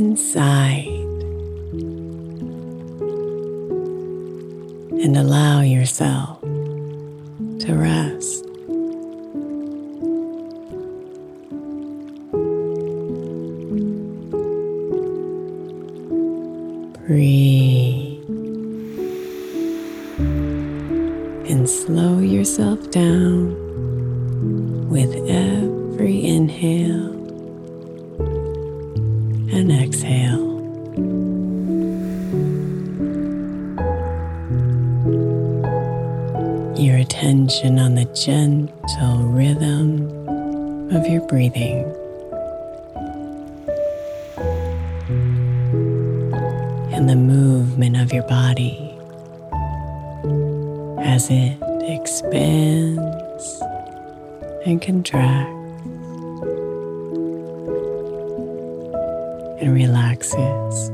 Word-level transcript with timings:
Inside 0.00 0.86
and 5.04 5.14
allow 5.14 5.60
yourself 5.60 6.40
to 6.40 7.74
rest. 7.74 8.46
Breathe 17.06 18.24
and 21.50 21.68
slow 21.68 22.20
yourself 22.20 22.90
down 22.90 23.29
as 51.00 51.28
it 51.30 51.56
expands 51.88 53.62
and 54.66 54.80
contracts. 54.80 55.60
and 59.60 59.74
relaxes. 59.74 60.90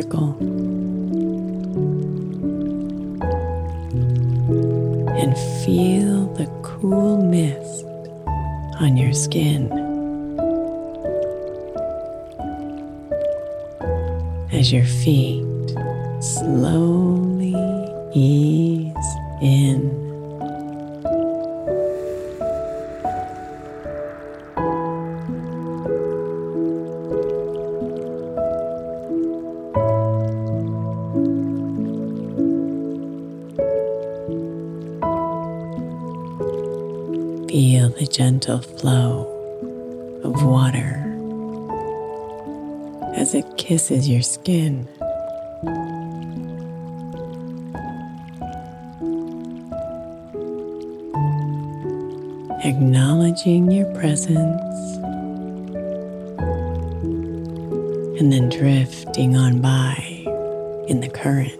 Trickle. 0.00 0.36
And 5.18 5.36
feel 5.64 6.32
the 6.34 6.46
cool 6.62 7.22
mist 7.22 7.84
on 8.80 8.96
your 8.96 9.12
skin 9.12 9.70
as 14.52 14.72
your 14.72 14.84
feet 14.84 15.44
slowly 16.20 17.09
The 38.00 38.06
gentle 38.06 38.60
flow 38.62 39.28
of 40.24 40.42
water 40.42 41.04
as 43.14 43.34
it 43.34 43.44
kisses 43.58 44.08
your 44.08 44.22
skin. 44.22 44.88
Acknowledging 52.64 53.70
your 53.70 53.92
presence 53.92 54.96
and 58.18 58.32
then 58.32 58.48
drifting 58.48 59.36
on 59.36 59.60
by 59.60 60.24
in 60.88 61.00
the 61.00 61.10
current. 61.12 61.59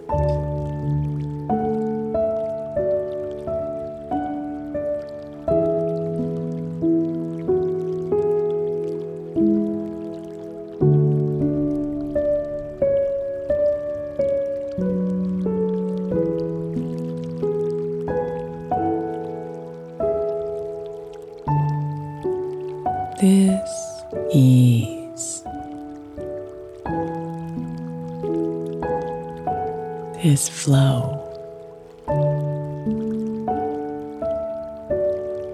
This 30.31 30.47
flow 30.47 31.19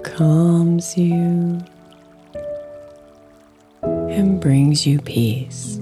calms 0.04 0.96
you 0.96 1.60
and 4.08 4.40
brings 4.40 4.86
you 4.86 5.02
peace. 5.02 5.80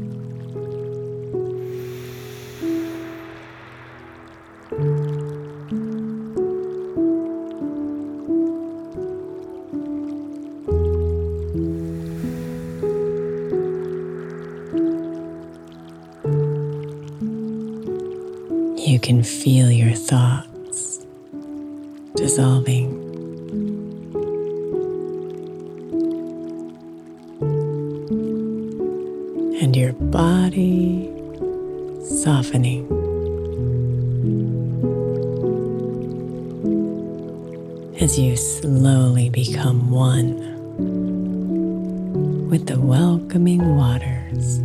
Dissolving. 22.65 23.01
And 29.61 29.75
your 29.75 29.93
body 29.93 31.09
softening. 32.23 32.85
As 38.01 38.19
you 38.19 38.35
slowly 38.35 39.29
become 39.29 39.89
one 39.89 40.53
with 42.49 42.67
the 42.67 42.79
welcoming 42.79 43.75
waters. 43.75 44.59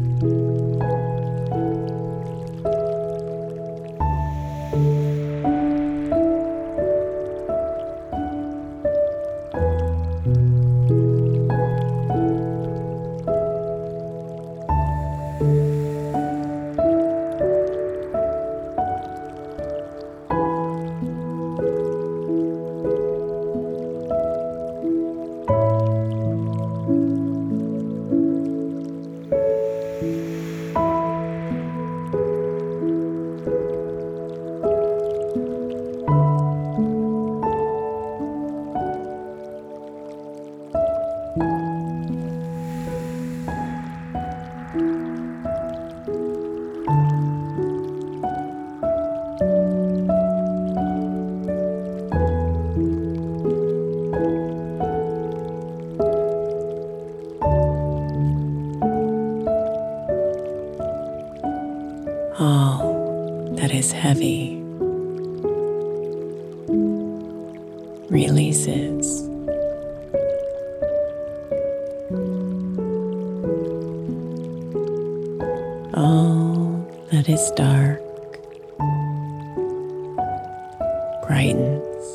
Brightens. 81.27 82.07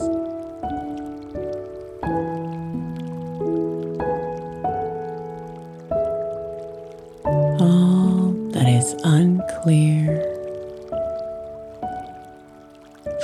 All 7.61 8.31
that 8.51 8.67
is 8.67 8.95
unclear 9.03 10.23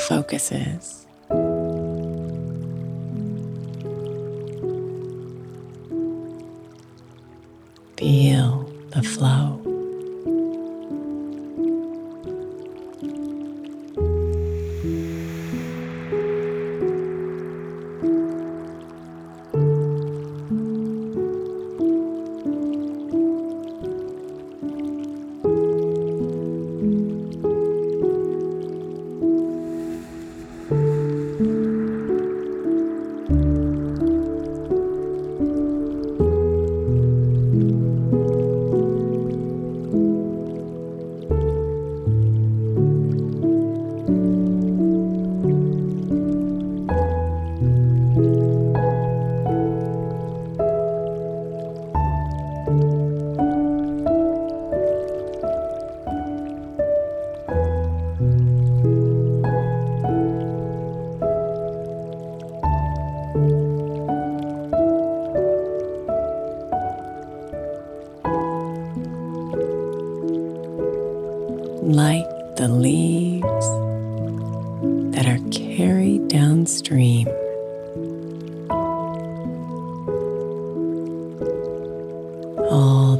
focuses. 0.07 1.00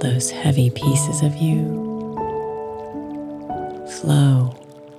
Those 0.02 0.32
heavy 0.32 0.72
pieces 0.72 1.22
of 1.22 1.38
you 1.38 1.64
flow 4.02 4.52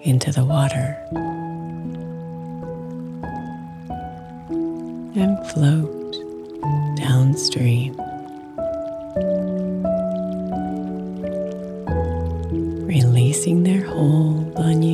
into 0.02 0.30
the 0.30 0.44
water 0.44 0.96
and 5.16 5.46
float 5.48 6.12
downstream. 6.96 7.96
releasing 12.86 13.62
their 13.62 13.82
hold 13.84 14.54
on 14.56 14.82
you 14.82 14.91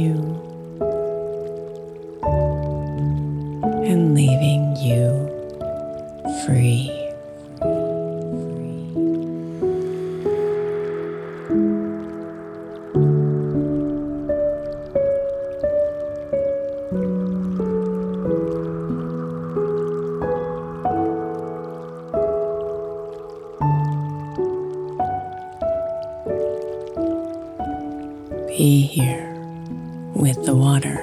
with 30.18 30.44
the 30.44 30.54
water. 30.54 30.96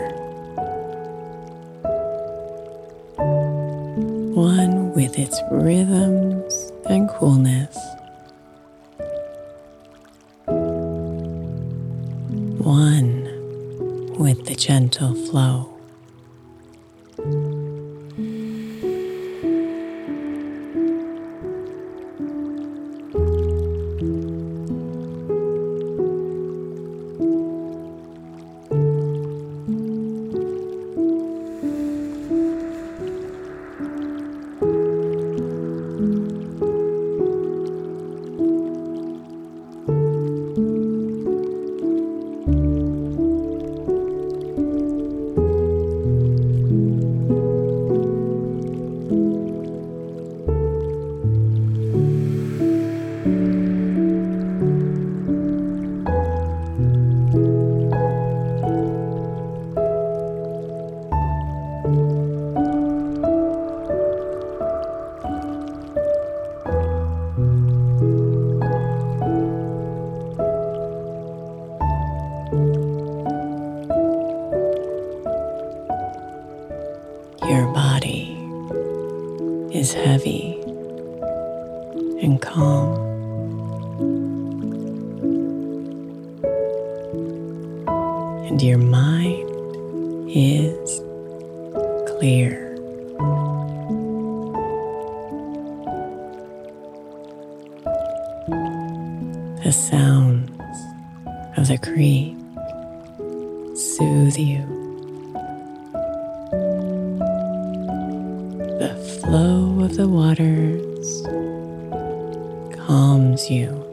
One 4.35 4.93
with 4.93 5.17
its 5.17 5.41
rhythms 5.49 6.71
and 6.89 7.09
coolness. 7.09 7.77
One 12.59 13.23
with 14.19 14.45
the 14.45 14.55
gentle 14.55 15.15
flow. 15.15 15.74
The 98.47 99.71
sounds 99.71 100.51
of 101.57 101.67
the 101.67 101.79
creek 101.81 102.35
soothe 103.75 104.37
you. 104.37 104.63
The 108.79 108.95
flow 109.19 109.83
of 109.83 109.95
the 109.95 110.07
waters 110.07 111.23
calms 112.85 113.49
you. 113.49 113.84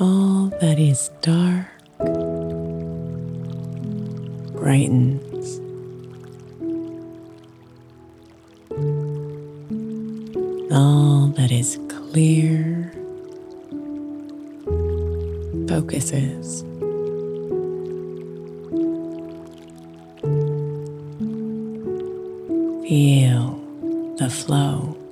All 0.00 0.50
that 0.60 0.80
is 0.80 1.08
dark 1.22 1.68
brightens. 4.52 5.60
All 10.72 11.28
that 11.36 11.52
is 11.52 11.78
clear 11.88 12.92
focuses. 15.68 16.62
Feel 22.82 23.60
the 24.18 24.28
flow. 24.28 25.03